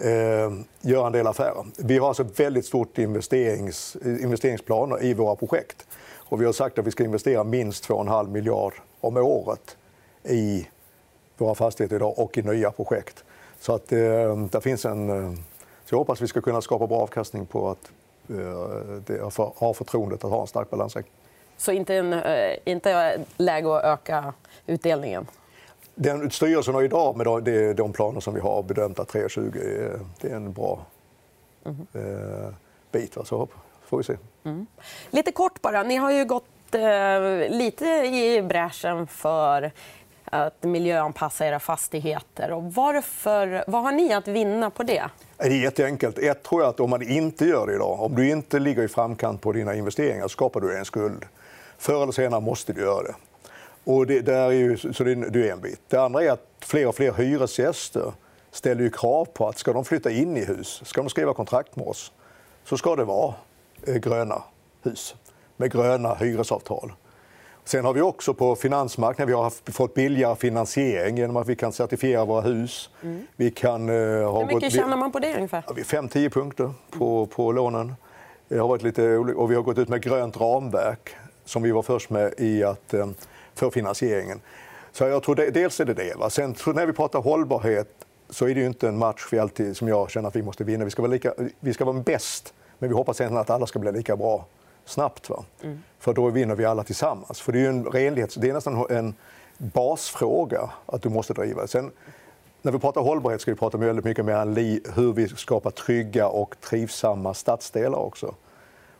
eh, 0.00 0.52
göra 0.80 1.06
en 1.06 1.12
del 1.12 1.26
affärer. 1.26 1.64
Vi 1.76 1.98
har 1.98 2.08
alltså 2.08 2.22
väldigt 2.22 2.66
stort 2.66 2.98
investerings, 2.98 3.96
investeringsplaner 4.04 5.04
i 5.04 5.14
våra 5.14 5.36
projekt. 5.36 5.86
Och 6.14 6.40
vi 6.40 6.44
har 6.44 6.52
sagt 6.52 6.78
att 6.78 6.86
vi 6.86 6.90
ska 6.90 7.04
investera 7.04 7.44
minst 7.44 7.88
2,5 7.88 8.28
miljard 8.28 8.72
om 9.00 9.16
året 9.16 9.76
i 10.24 10.68
våra 11.36 11.54
fastigheter 11.54 11.96
idag 11.96 12.18
och 12.18 12.38
i 12.38 12.42
nya 12.42 12.70
projekt. 12.70 13.24
Så 13.60 13.74
att 13.74 13.92
eh, 13.92 13.98
där 14.36 14.60
finns 14.60 14.84
en... 14.84 15.10
Eh, 15.10 15.32
så 15.84 15.94
jag 15.94 15.98
hoppas 15.98 16.20
vi 16.20 16.26
ska 16.26 16.40
kunna 16.40 16.60
skapa 16.60 16.86
bra 16.86 16.98
avkastning 16.98 17.46
på 17.46 17.70
att 17.70 17.90
eh, 18.30 19.54
ha 19.54 19.74
förtroendet 19.74 20.24
att 20.24 20.30
ha 20.30 20.40
en 20.40 20.46
stark 20.46 20.70
balansräkning. 20.70 21.12
Så 21.56 21.72
inte, 21.72 21.94
en, 21.94 22.12
eh, 22.12 22.56
inte 22.64 23.20
läge 23.36 23.76
att 23.76 23.84
öka 23.84 24.34
utdelningen? 24.66 25.26
Den 26.00 26.30
styrelsen 26.30 26.74
har 26.74 26.82
idag 26.82 27.16
med 27.16 27.26
de, 27.26 27.72
de 27.72 27.92
planer 27.92 28.20
som 28.20 28.34
vi 28.34 28.40
har 28.40 28.62
bedömt 28.62 28.98
att 28.98 29.12
3,20 29.12 29.56
är, 29.56 30.00
det 30.20 30.28
är 30.28 30.36
en 30.36 30.52
bra 30.52 30.86
mm. 31.64 31.86
eh, 31.92 32.54
bit. 32.92 33.16
Så 33.24 33.48
får 33.84 33.98
vi 33.98 34.04
se. 34.04 34.16
Mm. 34.44 34.66
Lite 35.10 35.32
kort 35.32 35.62
bara. 35.62 35.82
Ni 35.82 35.96
har 35.96 36.10
ju 36.10 36.24
gått 36.24 36.74
eh, 36.74 37.50
lite 37.50 37.84
i 37.86 38.42
bräschen 38.42 39.06
för 39.06 39.70
att 40.24 40.62
miljöanpassa 40.62 41.46
era 41.46 41.60
fastigheter. 41.60 42.52
Och 42.52 42.74
varför, 42.74 43.64
vad 43.66 43.82
har 43.82 43.92
ni 43.92 44.12
att 44.12 44.28
vinna 44.28 44.70
på 44.70 44.82
det? 44.82 45.04
Det 45.36 45.44
är 45.44 45.50
jätteenkelt. 45.50 46.18
Ett 46.18 46.42
tror 46.42 46.62
jag 46.62 46.68
att 46.68 46.80
om 46.80 46.90
man 46.90 47.02
inte 47.02 47.44
gör 47.44 47.66
det 47.66 47.74
idag, 47.74 48.00
om 48.00 48.14
du 48.14 48.30
inte 48.30 48.58
ligger 48.58 48.82
i 48.82 48.88
framkant 48.88 49.40
på 49.40 49.52
dina 49.52 49.74
investeringar, 49.74 50.28
skapar 50.28 50.60
du 50.60 50.78
en 50.78 50.84
skuld. 50.84 51.24
Förr 51.78 52.02
eller 52.02 52.12
senare 52.12 52.40
måste 52.40 52.72
du 52.72 52.80
göra 52.80 53.02
det. 53.02 53.14
Och 53.88 54.06
det, 54.06 54.20
där 54.20 54.46
är 54.46 54.50
ju, 54.50 54.76
så 54.76 55.04
det, 55.04 55.14
det 55.14 55.48
är 55.48 55.52
en 55.52 55.60
bit. 55.60 55.80
Det 55.88 55.96
andra 55.96 56.22
är 56.22 56.30
att 56.30 56.46
fler 56.60 56.86
och 56.86 56.94
fler 56.94 57.12
hyresgäster 57.12 58.12
ställer 58.50 58.82
ju 58.82 58.90
krav 58.90 59.24
på 59.24 59.48
att 59.48 59.58
ska 59.58 59.72
de 59.72 59.84
flytta 59.84 60.10
in 60.10 60.36
i 60.36 60.44
hus, 60.44 60.82
ska 60.84 61.00
de 61.00 61.10
skriva 61.10 61.34
kontrakt 61.34 61.76
med 61.76 61.86
oss, 61.86 62.12
så 62.64 62.76
ska 62.76 62.96
det 62.96 63.04
vara 63.04 63.34
eh, 63.86 63.94
gröna 63.94 64.42
hus 64.82 65.14
med 65.56 65.72
gröna 65.72 66.14
hyresavtal. 66.14 66.92
Sen 67.64 67.84
har 67.84 67.92
vi 67.92 68.00
också 68.00 68.34
på 68.34 68.56
finansmarknaden 68.56 69.28
vi 69.28 69.42
har 69.42 69.72
fått 69.72 69.94
billigare 69.94 70.36
finansiering 70.36 71.16
genom 71.16 71.36
att 71.36 71.48
vi 71.48 71.56
kan 71.56 71.72
certifiera 71.72 72.24
våra 72.24 72.40
hus. 72.40 72.90
Mm. 73.02 73.26
Vi 73.36 73.50
kan, 73.50 73.88
uh, 73.88 74.30
ha 74.30 74.38
Hur 74.38 74.46
mycket 74.46 74.62
gått, 74.62 74.72
tjänar 74.72 74.96
man 74.96 75.12
på 75.12 75.18
det 75.18 75.34
ungefär? 75.34 75.62
5-10 75.62 76.30
punkter 76.30 76.72
på, 76.90 77.26
på 77.26 77.52
lånen. 77.52 77.94
Det 78.48 78.58
har 78.58 78.68
varit 78.68 78.82
lite, 78.82 79.16
och 79.16 79.50
vi 79.50 79.54
har 79.54 79.62
gått 79.62 79.78
ut 79.78 79.88
med 79.88 80.02
grönt 80.02 80.40
ramverk 80.40 81.16
som 81.44 81.62
vi 81.62 81.70
var 81.70 81.82
först 81.82 82.10
med 82.10 82.34
i 82.38 82.64
att 82.64 82.94
um, 82.94 83.14
för 83.58 83.70
finansieringen. 83.70 84.40
Så 84.92 85.04
jag 85.04 85.22
tror 85.22 85.34
det, 85.34 85.50
dels 85.50 85.80
är 85.80 85.84
det 85.84 85.94
det. 85.94 86.16
Va? 86.16 86.30
Sen 86.30 86.54
när 86.66 86.86
vi 86.86 86.92
pratar 86.92 87.20
hållbarhet 87.20 87.88
så 88.30 88.44
är 88.44 88.54
det 88.54 88.60
ju 88.60 88.66
inte 88.66 88.88
en 88.88 88.98
match 88.98 89.28
vi 89.30 89.38
alltid, 89.38 89.76
som 89.76 89.88
jag 89.88 90.10
känner 90.10 90.28
att 90.28 90.36
vi 90.36 90.42
måste 90.42 90.64
vinna. 90.64 90.84
Vi 90.84 90.90
ska 90.90 91.02
vara, 91.02 91.12
lika, 91.12 91.34
vi 91.60 91.74
ska 91.74 91.84
vara 91.84 92.00
bäst, 92.00 92.54
men 92.78 92.88
vi 92.88 92.94
hoppas 92.94 93.20
ändå 93.20 93.38
att 93.38 93.50
alla 93.50 93.66
ska 93.66 93.78
bli 93.78 93.92
lika 93.92 94.16
bra 94.16 94.46
snabbt. 94.84 95.30
Va? 95.30 95.44
Mm. 95.62 95.82
För 95.98 96.14
då 96.14 96.30
vinner 96.30 96.54
vi 96.54 96.64
alla 96.64 96.84
tillsammans. 96.84 97.40
För 97.40 97.52
det 97.52 97.60
är 97.60 97.68
en 97.68 97.84
renlighets, 97.84 98.34
det 98.34 98.48
är 98.48 98.54
nästan 98.54 98.86
en 98.90 99.14
basfråga 99.58 100.70
att 100.86 101.02
du 101.02 101.08
måste 101.08 101.34
driva. 101.34 101.66
Sen, 101.66 101.90
när 102.62 102.72
vi 102.72 102.78
pratar 102.78 103.00
hållbarhet 103.00 103.40
ska 103.40 103.50
vi 103.50 103.56
prata 103.56 103.78
väldigt 103.78 104.04
mycket 104.04 104.24
mer 104.24 104.42
om 104.42 104.80
hur 104.94 105.12
vi 105.12 105.28
skapar 105.28 105.70
trygga 105.70 106.28
och 106.28 106.60
trivsamma 106.60 107.34
stadsdelar 107.34 107.98
också. 107.98 108.34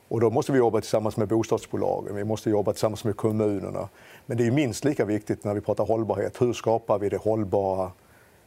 Och 0.08 0.20
då 0.20 0.30
måste 0.30 0.52
vi 0.52 0.58
jobba 0.58 0.80
tillsammans 0.80 1.16
med 1.16 1.28
bostadsbolagen, 1.28 2.14
vi 2.14 2.24
måste 2.24 2.50
jobba 2.50 2.72
tillsammans 2.72 3.04
med 3.04 3.16
kommunerna. 3.16 3.88
Men 4.26 4.36
det 4.36 4.46
är 4.46 4.50
minst 4.50 4.84
lika 4.84 5.04
viktigt 5.04 5.44
när 5.44 5.54
vi 5.54 5.60
pratar 5.60 5.84
hållbarhet. 5.84 6.40
Hur 6.40 6.52
skapar 6.52 6.98
vi 6.98 7.08
det 7.08 7.16
hållbara 7.16 7.90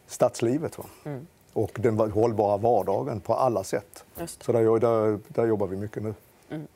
stadslivet? 0.08 0.78
Mm. 1.06 1.28
Och 1.54 1.72
den 1.76 2.12
hållbara 2.12 2.58
vardagen 2.58 3.20
på 3.20 3.34
alla 3.34 3.64
sätt. 3.64 4.04
Så 4.42 4.52
där, 4.52 4.80
där, 4.80 5.20
där, 5.28 5.46
jobbar 5.46 5.68
vi 5.68 5.78
mycket 5.78 6.04
nu. 6.04 6.14
Mm. 6.50 6.68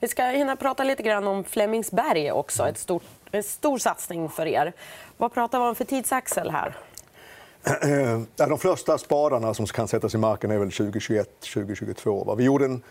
Vi 0.00 0.08
ska 0.08 0.24
hinna 0.24 0.56
prata 0.56 0.84
lite 0.84 1.02
grann 1.02 1.26
om 1.26 1.44
Flemingsberg 1.44 2.32
också. 2.32 2.62
Mm. 2.62 2.72
Ett 2.72 2.78
stort, 2.78 3.02
en 3.30 3.42
stor 3.42 3.78
satsning 3.78 4.28
för 4.28 4.46
er. 4.46 4.72
Vad 5.16 5.32
pratar 5.32 5.60
vi 5.60 5.66
om 5.66 5.74
för 5.74 5.84
tidsaxel 5.84 6.50
här? 6.50 6.76
De 8.48 8.58
första 8.58 8.98
spadarna 8.98 9.54
som 9.54 9.66
kan 9.66 9.88
sättas 9.88 10.14
i 10.14 10.18
marken 10.18 10.50
är 10.50 10.58
väl 10.58 10.68
2021-2022. 10.68 12.36
Vi 12.36 12.44
gjorde 12.44 12.64
en 12.64 12.82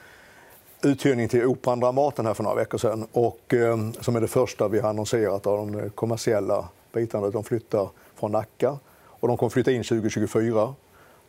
uthyrning 0.83 1.27
till 1.27 1.45
Operan 1.45 1.79
Dramaten 1.79 2.25
här 2.25 2.33
för 2.33 2.43
några 2.43 2.55
veckor 2.55 2.77
sedan. 2.77 3.07
Och, 3.11 3.53
eh, 3.53 3.77
som 4.01 4.15
är 4.15 4.21
det 4.21 4.27
första 4.27 4.67
vi 4.67 4.79
har 4.79 4.89
annonserat 4.89 5.47
av 5.47 5.57
de 5.57 5.89
kommersiella 5.89 6.69
bitarna. 6.93 7.29
De 7.29 7.43
flyttar 7.43 7.89
från 8.15 8.31
Nacka 8.31 8.77
och 9.05 9.27
de 9.27 9.37
kommer 9.37 9.49
flytta 9.49 9.71
in 9.71 9.83
2024 9.83 10.73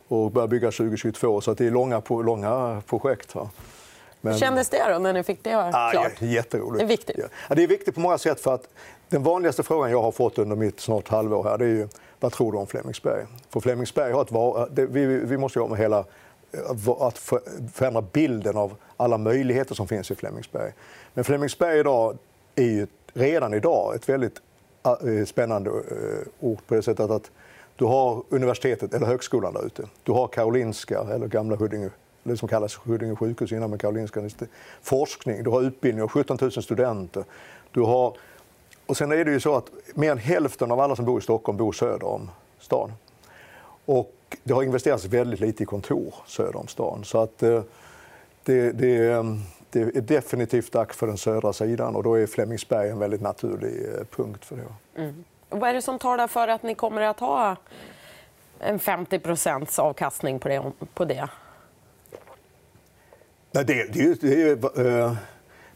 och 0.07 0.31
börja 0.31 0.47
bygga 0.47 0.71
2022. 0.71 1.41
Så 1.41 1.53
det 1.53 1.67
är 1.67 1.71
långa, 1.71 2.01
långa 2.09 2.81
projekt. 2.87 3.35
Va? 3.35 3.49
Men... 4.21 4.33
Hur 4.33 4.39
kändes 4.39 4.69
det 4.69 4.93
då 4.93 4.99
när 4.99 5.13
ni 5.13 5.23
fick 5.23 5.43
det 5.43 5.55
ah, 5.55 5.91
klart? 5.91 6.11
Ja, 6.19 6.27
jätteroligt. 6.27 6.79
Det 6.79 6.85
är 6.85 6.87
viktigt. 6.87 7.15
Ja. 7.49 7.55
det 7.55 7.63
är 7.63 7.67
viktigt 7.67 7.95
på 7.95 8.01
många 8.01 8.17
sätt. 8.17 8.39
för 8.39 8.53
att 8.53 8.67
Den 9.09 9.23
vanligaste 9.23 9.63
frågan 9.63 9.91
jag 9.91 10.01
har 10.01 10.11
fått 10.11 10.37
under 10.37 10.55
mitt 10.55 10.79
snart 10.79 11.07
halvår 11.07 11.43
här 11.43 11.57
det 11.57 11.65
är 11.65 11.69
ju, 11.69 11.87
vad 12.19 12.31
tror 12.31 12.51
du 12.51 12.57
om 12.57 12.67
Flemingsberg? 12.67 13.25
För 13.49 13.59
Flemingsberg 13.59 14.11
har 14.11 14.21
ett 14.21 14.31
var... 14.31 14.69
vi, 14.71 15.05
vi 15.05 15.37
måste 15.37 15.59
jobba 15.59 15.69
med 15.69 15.79
hela 15.79 16.05
att 16.99 17.17
förändra 17.73 18.01
bilden 18.01 18.57
av 18.57 18.75
alla 18.97 19.17
möjligheter 19.17 19.75
som 19.75 19.87
finns 19.87 20.11
i 20.11 20.15
Flemingsberg. 20.15 20.71
Men 21.13 21.23
Flemingsberg 21.23 21.79
idag 21.79 22.17
är 22.55 22.63
ju 22.63 22.87
redan 23.13 23.53
idag 23.53 23.95
ett 23.95 24.09
väldigt 24.09 24.41
eh, 24.83 25.25
spännande 25.25 25.69
eh, 25.69 26.27
ort 26.39 26.67
på 26.67 26.75
det 26.75 26.81
sättet 26.81 27.09
att 27.09 27.31
du 27.75 27.85
har 27.85 28.23
universitetet 28.29 28.93
eller 28.93 29.05
högskolan 29.05 29.53
där 29.53 29.65
ute. 29.65 29.83
Du 30.03 30.11
har 30.11 30.27
Karolinska, 30.27 30.99
eller 30.99 31.27
gamla 31.27 31.55
Huddinge, 31.55 31.89
det 32.23 32.37
som 32.37 32.47
kallas 32.47 32.79
Huddinge 32.83 33.15
sjukhus 33.15 33.51
innan 33.51 33.69
med 33.69 33.81
Karolinska 33.81 34.29
forskning. 34.81 35.43
Du 35.43 35.49
har 35.49 35.61
utbildning 35.61 36.03
av 36.03 36.09
17 36.09 36.37
000 36.41 36.51
studenter. 36.51 37.23
Du 37.71 37.81
har, 37.81 38.17
och 38.85 38.97
sen 38.97 39.11
är 39.11 39.25
det 39.25 39.31
ju 39.31 39.39
så 39.39 39.55
att 39.55 39.71
mer 39.93 40.11
än 40.11 40.17
hälften 40.17 40.71
av 40.71 40.79
alla 40.79 40.95
som 40.95 41.05
bor 41.05 41.19
i 41.19 41.21
Stockholm 41.21 41.57
bor 41.57 41.71
söder 41.71 42.07
om 42.07 42.29
stan. 42.59 42.91
Och 43.85 44.13
det 44.43 44.53
har 44.53 44.63
investerats 44.63 45.05
väldigt 45.05 45.39
lite 45.39 45.63
i 45.63 45.65
kontor 45.65 46.13
söder 46.25 46.55
om 46.55 46.67
stan. 46.67 47.03
Så 47.03 47.17
att, 47.17 47.43
eh, 47.43 47.61
det, 48.43 48.71
det, 48.71 49.07
eh, 49.07 49.23
det 49.69 49.81
är 49.81 50.01
definitivt 50.01 50.71
dags 50.71 50.97
för 50.97 51.07
den 51.07 51.17
södra 51.17 51.53
sidan 51.53 51.95
och 51.95 52.03
då 52.03 52.15
är 52.15 52.27
Flemingsberg 52.27 52.89
en 52.89 52.99
väldigt 52.99 53.21
naturlig 53.21 53.85
eh, 53.85 54.05
punkt 54.15 54.45
för 54.45 54.55
det. 54.55 55.01
Mm. 55.01 55.23
Vad 55.49 55.69
är 55.69 55.73
det 55.73 55.81
som 55.81 55.99
talar 55.99 56.27
för 56.27 56.47
att 56.47 56.63
ni 56.63 56.75
kommer 56.75 57.01
att 57.01 57.19
ha 57.19 57.55
en 58.59 58.79
50% 58.79 59.79
avkastning 59.79 60.39
på 60.39 60.47
det? 60.47 60.71
På 60.93 61.05
det? 61.05 61.29
Nej, 63.51 63.65
det, 63.65 63.93
det, 63.93 64.21
det, 64.21 65.17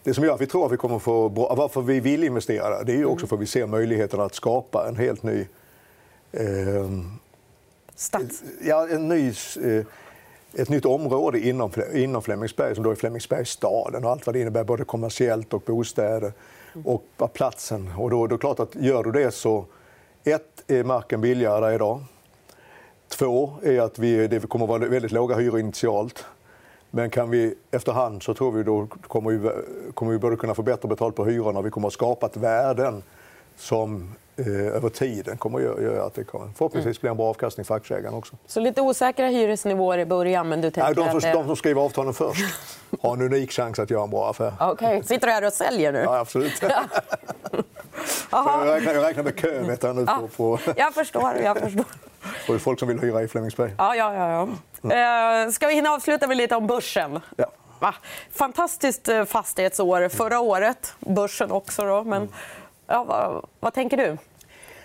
det 0.03 0.13
som 0.13 0.23
gör 0.23 0.33
att 0.33 0.41
vi 0.41 0.47
tror 0.47 0.65
att 0.65 0.71
vi 0.71 0.77
kommer 0.77 0.99
få 0.99 1.29
bra, 1.29 1.55
varför 1.55 1.81
vi 1.81 1.99
vill 1.99 2.23
investera 2.23 2.83
det 2.83 2.93
är 2.93 3.05
också 3.05 3.27
för 3.27 3.35
att 3.35 3.41
vi 3.41 3.45
ser 3.45 3.67
möjligheten 3.67 4.19
att 4.19 4.35
skapa 4.35 4.87
en 4.87 4.95
helt 4.95 5.23
ny 5.23 5.47
eh, 6.31 6.89
Stads... 7.95 8.43
Ja, 8.61 8.87
en 8.87 9.07
ny, 9.07 9.27
eh, 9.63 9.85
ett 10.53 10.69
nytt 10.69 10.85
område 10.85 11.39
inom, 11.39 11.71
inom 11.93 12.21
Flemingsberg 12.21 12.75
som 12.75 12.83
då 12.83 12.91
är 12.91 12.95
Flemingsbergsstaden 12.95 14.05
och 14.05 14.11
allt 14.11 14.25
vad 14.25 14.35
det 14.35 14.39
innebär 14.39 14.63
både 14.63 14.83
kommersiellt 14.83 15.53
och 15.53 15.61
bostäder 15.61 16.33
och 16.85 17.33
platsen. 17.33 17.91
Och 17.97 18.09
då, 18.09 18.27
då 18.27 18.35
är 18.35 18.37
det 18.37 18.41
klart 18.41 18.59
att 18.59 18.75
gör 18.75 19.03
du 19.03 19.11
det 19.11 19.31
så 19.31 19.65
ett 20.23 20.63
är 20.67 20.83
marken 20.83 21.21
billigare 21.21 21.75
idag. 21.75 22.03
Två 23.07 23.53
är 23.63 23.81
att 23.81 23.99
vi, 23.99 24.27
det 24.27 24.49
kommer 24.49 24.65
att 24.65 24.69
vara 24.69 24.89
väldigt 24.89 25.11
låga 25.11 25.35
hyror 25.35 25.59
initialt. 25.59 26.25
Men 26.91 27.09
kan 27.09 27.29
vi 27.29 27.55
efterhand 27.71 28.23
så 28.23 28.33
tror 28.33 28.51
vi 28.51 28.63
då 28.63 28.87
kommer 29.07 29.31
vi, 29.31 29.49
kommer 29.93 30.11
vi 30.11 30.17
både 30.17 30.35
kunna 30.35 30.55
få 30.55 30.61
bättre 30.61 30.87
betalt 30.87 31.15
på 31.15 31.25
hyrorna 31.25 31.59
och 31.59 31.65
vi 31.65 31.69
kommer 31.69 31.87
att 31.87 31.93
skapa 31.93 32.25
ett 32.25 32.37
värden 32.37 33.03
som 33.57 34.15
över 34.37 34.89
tiden 34.89 35.37
kommer 35.37 35.59
att 35.59 35.81
göra 35.81 36.03
att 36.03 36.13
det 36.13 36.23
kommer, 36.23 36.51
förhoppningsvis 36.57 37.01
blir 37.01 37.11
en 37.11 37.17
bra 37.17 37.29
avkastning 37.29 37.65
för 37.65 37.75
aktieägarna 37.75 38.17
också. 38.17 38.35
Så 38.47 38.59
lite 38.59 38.81
osäkra 38.81 39.27
hyresnivåer 39.27 39.97
i 39.97 40.05
början, 40.05 40.49
men 40.49 40.61
du 40.61 40.71
tänker 40.71 40.95
Nej, 40.95 40.95
de, 40.95 41.21
som, 41.21 41.29
att... 41.29 41.35
de 41.35 41.45
som 41.45 41.55
skriver 41.55 41.81
avtalen 41.81 42.13
först 42.13 42.45
har 43.01 43.13
en 43.13 43.21
unik 43.21 43.51
chans 43.51 43.79
att 43.79 43.89
göra 43.89 44.03
en 44.03 44.09
bra 44.09 44.29
affär. 44.29 44.71
Okay. 44.71 45.03
Sitter 45.03 45.27
du 45.27 45.33
här 45.33 45.45
och 45.45 45.53
säljer 45.53 45.91
nu? 45.91 45.99
Ja, 45.99 46.19
absolut. 46.19 46.61
jag, 48.31 48.67
räknar, 48.67 48.93
jag 48.93 49.03
räknar 49.03 49.23
med 49.23 49.35
kö 49.35 49.61
vet 49.61 49.83
jag, 49.83 49.95
nu 49.95 50.05
på, 50.05 50.27
på... 50.27 50.59
Jag 50.77 50.93
förstår. 50.93 51.33
Jag 51.43 51.57
förstår. 51.57 51.85
Och 52.49 52.61
folk 52.61 52.79
som 52.79 52.87
vill 52.87 52.99
hyra 52.99 53.23
i 53.23 53.27
Flemingsberg. 53.27 53.73
Ja, 53.77 53.95
ja, 53.95 54.13
ja. 54.13 54.29
ja. 54.29 54.47
Mm. 54.91 55.51
ska 55.51 55.67
vi 55.67 55.73
hinna 55.73 55.89
avsluta 55.89 56.27
med 56.27 56.37
lite 56.37 56.55
om 56.55 56.67
börsen? 56.67 57.19
Ja. 57.35 57.45
Va? 57.79 57.95
Fantastiskt 58.31 59.07
eh, 59.07 59.25
fastighetsår 59.25 60.09
förra 60.09 60.39
året. 60.39 60.93
Börsen 60.99 61.51
också. 61.51 61.85
Då, 61.85 62.03
men... 62.03 62.21
Mm. 62.21 62.33
Ja, 62.87 63.03
vad, 63.03 63.45
vad 63.59 63.73
tänker 63.73 63.97
du? 63.97 64.17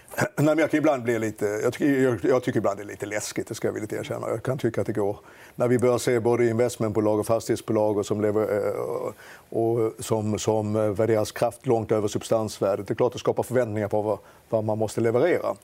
Nej, 0.36 0.46
men 0.46 0.58
jag, 0.58 0.70
kan 0.70 0.78
ibland 0.78 1.02
bli 1.02 1.18
lite, 1.18 1.46
jag, 1.46 1.72
tycker, 1.72 2.02
jag, 2.02 2.18
jag 2.22 2.42
tycker 2.42 2.58
ibland 2.58 2.78
det 2.78 2.82
är 2.82 2.86
lite 2.86 3.06
läskigt, 3.06 3.46
det 3.46 3.54
ska 3.54 3.68
jag 3.68 3.72
villigt 3.72 3.92
erkänna. 3.92 4.28
Jag 4.28 4.42
kan 4.42 4.58
tycka 4.58 4.80
att 4.80 4.86
det 4.86 4.92
går. 4.92 5.16
När 5.54 5.68
vi 5.68 5.78
börjar 5.78 5.98
se 5.98 6.20
både 6.20 6.46
investmentbolag 6.46 7.18
och 7.18 7.26
fastighetsbolag 7.26 7.98
och 7.98 8.06
som, 8.06 8.20
lever, 8.20 8.66
eh, 8.66 9.58
och 9.58 9.92
som, 9.98 10.38
som 10.38 10.76
eh, 10.76 10.82
värderas 10.82 11.32
kraft 11.32 11.66
långt 11.66 11.92
över 11.92 12.08
substansvärdet. 12.08 12.86
Det 12.86 12.92
är 12.92 12.96
klart 12.96 13.06
att 13.06 13.12
det 13.12 13.18
skapar 13.18 13.42
förväntningar 13.42 13.88
på 13.88 14.02
vad, 14.02 14.18
vad 14.48 14.64
man 14.64 14.78
måste 14.78 15.00
leverera. 15.00 15.56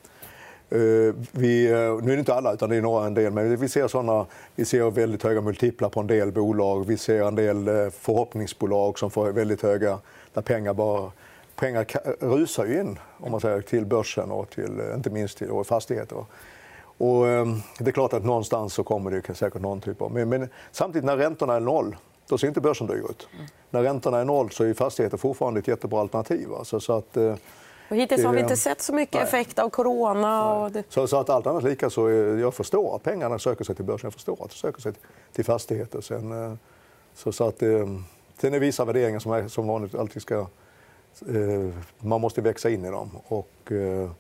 Eh, 0.71 1.14
vi, 1.33 1.69
nu 2.03 2.12
är 2.12 2.17
det 2.17 2.19
inte 2.19 2.35
alla, 2.35 2.53
utan 2.53 2.71
det 2.71 2.76
är 2.76 2.83
några 2.83 3.07
en 3.07 3.14
del, 3.14 3.33
men 3.33 3.57
vi 3.57 3.69
ser, 3.69 3.88
såna, 3.88 4.26
vi 4.57 4.64
ser 4.64 4.91
väldigt 4.91 5.23
höga 5.23 5.41
multiplar 5.41 5.88
på 5.88 6.00
en 6.00 6.07
del 6.07 6.33
bolag. 6.33 6.87
Vi 6.87 6.97
ser 6.97 7.23
en 7.23 7.35
del 7.35 7.91
förhoppningsbolag 7.91 8.99
som 8.99 9.11
får 9.11 9.33
väldigt 9.33 9.62
höga, 9.62 9.99
där 10.33 10.43
pengar 10.43 10.75
bara 10.75 11.11
pengar 11.56 11.87
rusar 12.20 12.66
ju 12.66 12.80
in 12.80 12.99
om 13.18 13.30
man 13.30 13.40
säger, 13.40 13.61
till 13.61 13.87
börsen 13.87 14.30
och 14.30 14.50
till, 14.50 14.80
eh, 14.80 14.94
inte 14.94 15.11
minst 15.11 15.38
till 15.38 15.62
fastigheter. 15.64 16.25
Och, 16.99 17.28
ehm, 17.28 17.61
det 17.78 17.90
är 17.90 17.92
klart 17.92 18.12
att 18.12 18.25
någonstans 18.25 18.75
så 18.75 18.84
kommer 18.84 19.11
det 19.11 19.34
säkert 19.34 19.62
någon 19.62 19.80
typ 19.80 20.02
av... 20.02 20.12
Men, 20.12 20.28
men 20.28 20.49
samtidigt 20.73 21.04
när 21.04 21.16
räntorna 21.16 21.54
är 21.54 21.61
noll, 21.61 21.96
då 22.28 22.38
ser 22.38 22.49
inte 22.49 22.61
börsen 22.61 22.87
dyr 22.87 23.11
ut. 23.11 23.28
Mm. 23.34 23.46
När 23.70 23.82
räntorna 23.82 24.18
är 24.18 24.25
noll 24.25 24.50
så 24.50 24.64
är 24.64 24.75
fastigheter 24.75 25.16
fortfarande 25.16 25.61
ett 25.61 25.68
jättebra 25.68 26.00
alternativ. 26.00 26.49
Alltså, 26.58 26.80
så 26.80 26.92
att, 26.92 27.16
eh, 27.16 27.34
och 27.90 27.96
hittills 27.96 28.25
har 28.25 28.32
vi 28.32 28.40
inte 28.40 28.56
sett 28.56 28.80
så 28.80 28.94
mycket 28.94 29.23
effekt 29.23 29.58
av 29.58 29.70
corona. 29.70 30.54
Och 30.54 30.70
så, 30.88 31.06
så, 31.06 31.16
att 31.16 31.30
allt 31.30 31.46
annat 31.46 31.64
lika 31.64 31.90
så 31.90 32.11
jag 32.11 32.54
förstår 32.54 32.96
att 32.96 33.02
pengarna 33.02 33.38
söker 33.38 33.64
sig 33.64 33.75
till 33.75 33.84
börsen. 33.84 34.06
Jag 34.06 34.12
förstår 34.12 34.32
att 34.32 34.50
de 34.50 34.56
söker 34.56 34.80
sig 34.80 34.92
till 35.32 35.44
fastigheter. 35.44 36.00
Sen, 36.00 36.44
eh, 36.44 36.54
så, 37.14 37.32
så 37.32 37.44
att, 37.44 37.58
sen 38.38 38.54
är 38.54 38.58
vissa 38.58 38.84
värderingar 38.84 39.18
som, 39.18 39.32
är, 39.32 39.49
som 39.49 39.66
vanligt 39.66 39.94
alltid 39.94 40.23
ska 40.23 40.34
Eh, 40.38 40.46
man 41.99 42.21
måste 42.21 42.40
växa 42.40 42.71
in 42.71 42.85
i 42.85 42.90
dem. 42.90 43.11
Och, 43.28 43.73
eh, 43.73 44.11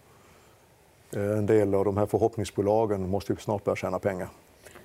en 1.10 1.46
del 1.46 1.74
av 1.74 1.84
de 1.84 1.96
här 1.96 2.06
förhoppningsbolagen 2.06 3.08
måste 3.08 3.36
snart 3.36 3.64
börja 3.64 3.76
tjäna 3.76 3.98
pengar. 3.98 4.28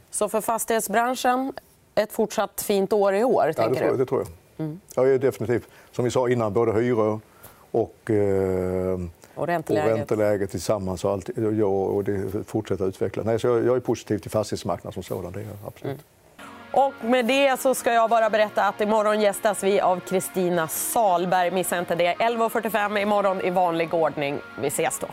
Så 0.09 0.29
för 0.29 0.41
fastighetsbranschen, 0.41 1.53
ett 1.95 2.11
fortsatt 2.11 2.61
fint 2.61 2.93
år 2.93 3.15
i 3.15 3.23
år? 3.23 3.53
Ja, 3.57 3.69
det, 3.69 3.75
tror 3.75 3.87
jag, 3.87 3.97
det 3.99 4.05
tror 4.05 4.21
jag. 4.21 4.65
Mm. 4.65 4.79
Ja, 4.95 5.03
definitivt. 5.03 5.67
Som 5.91 6.05
vi 6.05 6.11
sa 6.11 6.29
innan, 6.29 6.53
både 6.53 6.73
hyror 6.73 7.19
och, 7.71 8.11
eh, 8.11 8.99
och, 9.35 9.47
ränteläget. 9.47 9.91
och 9.91 9.97
ränteläget 9.97 10.51
tillsammans 10.51 11.05
och, 11.05 11.11
allt, 11.11 11.29
och, 11.65 12.03
det 12.03 12.43
fortsätter 12.45 12.83
att 12.83 12.89
utvecklas. 12.89 13.25
Nej, 13.25 13.39
så 13.39 13.47
jag, 13.47 13.65
jag 13.65 13.75
är 13.75 13.79
positiv 13.79 14.17
till 14.17 14.31
fastighetsmarknaden 14.31 14.93
som 14.93 15.03
sådan. 15.03 15.31
Det 15.31 15.39
är 15.39 15.47
absolut. 15.65 15.83
Mm. 15.83 15.97
Och 16.71 16.93
med 17.01 17.25
det 17.25 17.59
så 17.59 17.75
ska 17.75 17.93
jag 17.93 18.09
bara 18.09 18.29
berätta 18.29 18.63
att 18.63 18.81
imorgon 18.81 19.21
gästas 19.21 19.63
vi 19.63 19.81
av 19.81 19.99
Kristina 19.99 20.67
Salberg. 20.67 21.51
Missa 21.51 21.79
inte 21.79 21.95
det. 21.95 22.13
11.45 22.13 22.99
imorgon 23.01 23.41
i 23.41 23.49
vanlig 23.49 23.93
ordning. 23.93 24.39
Vi 24.61 24.67
ses 24.67 24.99
då. 24.99 25.07